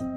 [0.00, 0.08] Kjære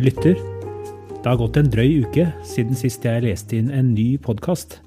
[0.00, 0.32] lytter.
[0.32, 4.80] Det har gått en drøy uke siden sist jeg leste inn en ny podkast.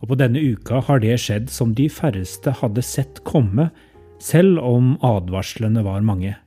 [0.00, 3.68] Og på denne uka har det skjedd som de færreste hadde sett komme,
[4.16, 6.38] selv om advarslene var mange.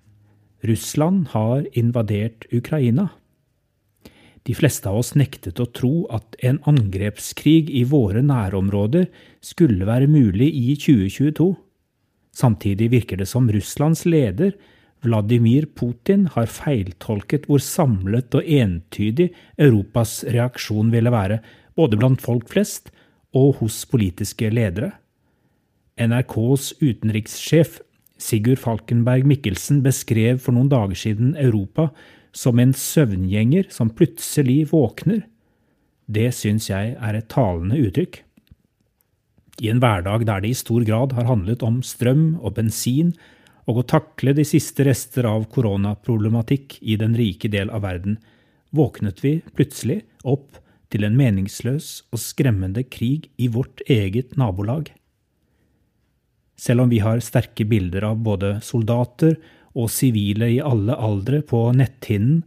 [0.61, 3.09] Russland har invadert Ukraina.
[4.43, 9.07] De fleste av oss nektet å tro at en angrepskrig i våre nærområder
[9.45, 11.51] skulle være mulig i 2022.
[12.33, 14.55] Samtidig virker det som Russlands leder
[15.01, 21.39] Vladimir Putin har feiltolket hvor samlet og entydig Europas reaksjon ville være,
[21.77, 22.91] både blant folk flest
[23.33, 24.91] og hos politiske ledere.
[26.01, 27.79] NRKs utenrikssjef
[28.21, 31.89] Sigurd Falkenberg Mikkelsen beskrev for noen dager siden Europa
[32.37, 35.25] som en søvngjenger som plutselig våkner.
[36.11, 38.21] Det syns jeg er et talende uttrykk.
[39.61, 43.11] I en hverdag der det i stor grad har handlet om strøm og bensin,
[43.69, 48.17] og å takle de siste rester av koronaproblematikk i den rike del av verden,
[48.73, 50.57] våknet vi plutselig opp
[50.91, 54.89] til en meningsløs og skremmende krig i vårt eget nabolag.
[56.61, 59.37] Selv om vi har sterke bilder av både soldater
[59.73, 62.43] og sivile i alle aldre på netthinnen,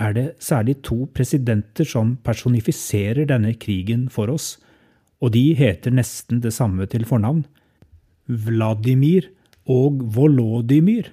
[0.00, 4.56] er det særlig to presidenter som personifiserer denne krigen for oss,
[5.20, 7.44] og de heter nesten det samme til fornavn.
[8.26, 9.28] Vladimir
[9.70, 11.12] og Volodymyr.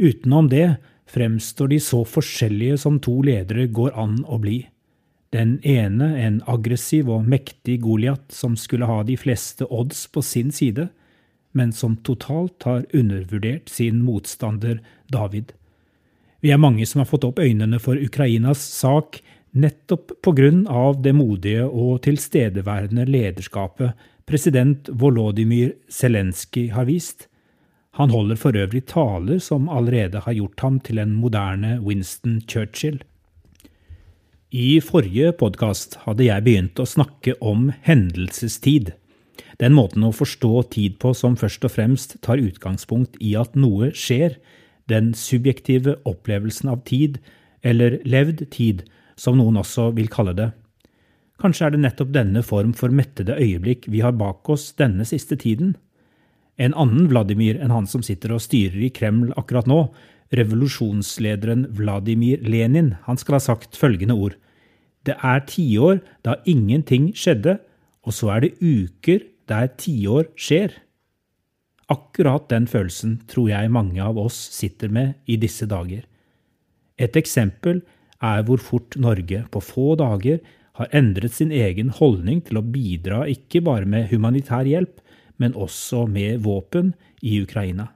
[0.00, 0.78] Utenom det
[1.12, 4.62] fremstår de så forskjellige som to ledere går an å bli.
[5.34, 10.50] Den ene en aggressiv og mektig Goliat som skulle ha de fleste odds på sin
[10.54, 10.88] side,
[11.54, 15.52] men som totalt har undervurdert sin motstander David.
[16.44, 19.22] Vi er mange som har fått opp øynene for Ukrainas sak
[19.54, 20.12] nettopp
[20.68, 23.94] av det modige og tilstedeværende lederskapet
[24.26, 27.28] president Volodymyr Zelenskyj har vist,
[27.94, 32.98] han holder for øvrig taler som allerede har gjort ham til en moderne Winston Churchill.
[34.50, 38.90] I forrige podkast hadde jeg begynt å snakke om hendelsestid.
[39.60, 43.90] Den måten å forstå tid på som først og fremst tar utgangspunkt i at noe
[43.94, 44.38] skjer,
[44.90, 47.20] den subjektive opplevelsen av tid,
[47.64, 48.84] eller levd tid,
[49.16, 50.50] som noen også vil kalle det.
[51.40, 55.38] Kanskje er det nettopp denne form for mettede øyeblikk vi har bak oss denne siste
[55.40, 55.74] tiden?
[56.56, 59.88] En annen Vladimir enn han som sitter og styrer i Kreml akkurat nå,
[60.34, 64.36] revolusjonslederen Vladimir Lenin, han skal ha sagt følgende ord.
[65.04, 67.58] Det er tiår da ingenting skjedde,
[68.04, 70.72] og så er det uker der tiår skjer.
[71.92, 76.04] Akkurat den følelsen tror jeg mange av oss sitter med i disse dager.
[76.96, 77.82] Et eksempel
[78.24, 80.40] er hvor fort Norge på få dager
[80.78, 85.00] har endret sin egen holdning til å bidra ikke bare med humanitær hjelp,
[85.38, 87.90] men også med våpen i Ukraina.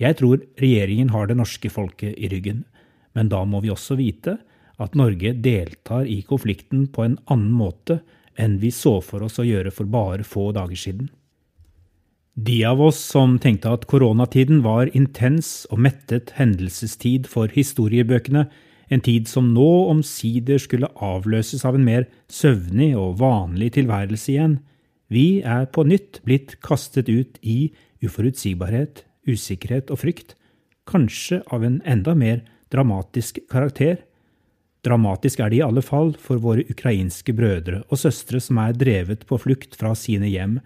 [0.00, 2.64] Jeg tror regjeringen har det norske folket i ryggen,
[3.14, 4.38] men da må vi også vite
[4.82, 8.00] at Norge deltar i konflikten på en annen måte
[8.40, 11.10] enn vi så for oss å gjøre for bare få dager siden.
[12.34, 18.48] De av oss som tenkte at koronatiden var intens og mettet hendelsestid for historiebøkene,
[18.90, 24.58] en tid som nå omsider skulle avløses av en mer søvnig og vanlig tilværelse igjen,
[25.08, 27.70] vi er på nytt blitt kastet ut i
[28.04, 30.34] uforutsigbarhet, usikkerhet og frykt,
[30.90, 32.42] kanskje av en enda mer
[32.74, 34.02] dramatisk karakter.
[34.84, 39.24] Dramatisk er det i alle fall for våre ukrainske brødre og søstre som er drevet
[39.28, 40.58] på flukt fra sine hjem,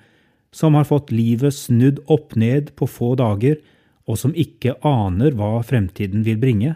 [0.51, 3.61] som har fått livet snudd opp ned på få dager,
[4.09, 6.75] og som ikke aner hva fremtiden vil bringe.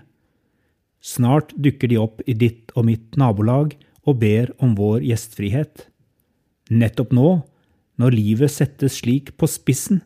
[1.03, 3.75] Snart dukker de opp i ditt og mitt nabolag
[4.07, 5.89] og ber om vår gjestfrihet.
[6.71, 7.41] Nettopp nå
[8.01, 10.03] når livet settes slik på spissen,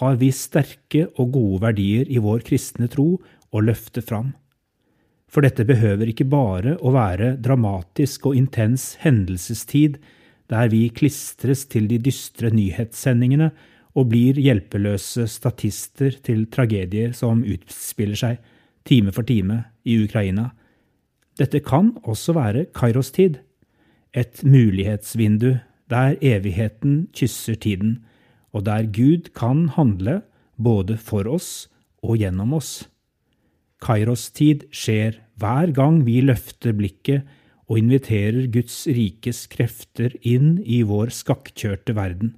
[0.00, 3.14] har vi sterke og gode verdier i vår kristne tro
[3.54, 4.32] å løfte fram.
[5.34, 9.98] For dette behøver ikke bare å være dramatisk og intens hendelsestid
[10.52, 13.48] der vi klistres til de dystre nyhetssendingene
[13.98, 18.38] og blir hjelpeløse statister til tragedier som utspiller seg
[18.86, 20.52] time for time i Ukraina.
[21.34, 23.40] Dette kan også være Kairos-tid,
[24.14, 25.56] et mulighetsvindu
[25.90, 28.04] der evigheten kysser tiden,
[28.54, 30.20] og der Gud kan handle
[30.54, 31.66] både for oss
[32.06, 32.84] og gjennom oss.
[33.84, 37.28] Kairos-tid skjer hver gang vi løfter blikket
[37.68, 42.34] og inviterer Guds rikes krefter inn i vår skakkjørte verden.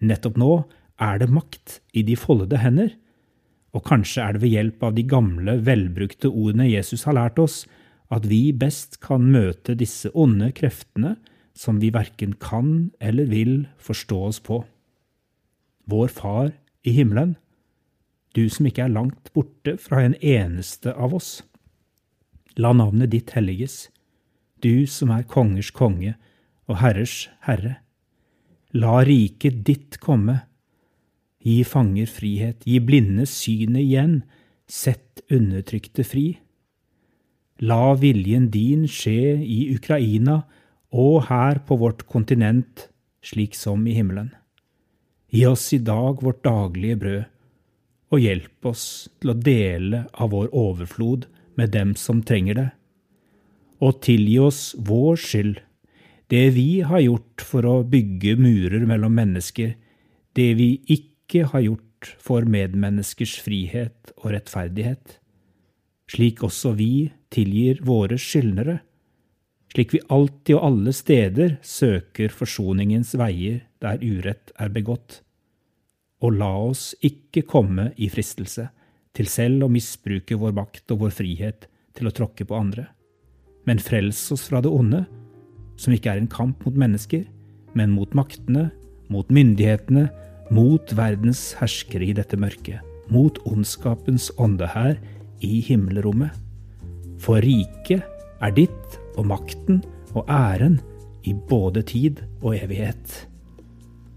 [0.00, 0.52] Nettopp nå
[1.00, 2.90] er det makt i de foldede hender,
[3.70, 7.66] Og kanskje er det ved hjelp av de gamle, velbrukte ordene Jesus har lært oss,
[8.10, 11.14] at vi best kan møte disse onde kreftene
[11.54, 14.64] som vi verken kan eller vil forstå oss på.
[15.86, 16.50] Vår Far
[16.82, 17.36] i himmelen,
[18.36, 21.40] du som ikke er langt borte fra en eneste av oss.
[22.56, 23.88] La navnet ditt helliges,
[24.62, 26.14] du som er kongers konge
[26.70, 27.78] og herrers herre.
[28.76, 30.42] La riket ditt komme
[31.40, 34.18] Gi fanger frihet, gi blinde synet igjen,
[34.68, 36.34] sett undertrykte fri.
[37.64, 40.42] La viljen din skje i Ukraina
[40.92, 42.90] og her på vårt kontinent,
[43.24, 44.34] slik som i himmelen.
[45.32, 47.24] Gi oss i dag vårt daglige brød,
[48.10, 48.84] og hjelp oss
[49.20, 51.28] til å dele av vår overflod
[51.58, 52.68] med dem som trenger det.
[53.80, 55.60] Og tilgi oss vår skyld,
[56.30, 59.74] det vi har gjort for å bygge murer mellom mennesker,
[60.36, 65.18] det vi ikke har gjort for medmenneskers frihet og rettferdighet,
[66.10, 68.80] slik også vi tilgir våre skyldnere,
[69.70, 75.20] slik vi alltid og alle steder søker forsoningens veier der urett er begått.
[76.20, 78.68] Og la oss ikke komme i fristelse
[79.16, 82.86] til selv å misbruke vår makt og vår frihet til å tråkke på andre,
[83.66, 85.04] men frels oss fra det onde,
[85.80, 87.24] som ikke er en kamp mot mennesker,
[87.74, 88.68] men mot maktene,
[89.10, 90.08] mot myndighetene,
[90.54, 94.98] mot verdens herskere i dette mørket, mot ondskapens ånde her
[95.46, 96.34] i himmelrommet.
[97.20, 98.06] For riket
[98.40, 99.82] er ditt, og makten
[100.14, 100.78] og æren
[101.28, 103.26] i både tid og evighet.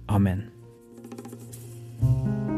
[0.08, 0.53] Amen.
[2.04, 2.53] Música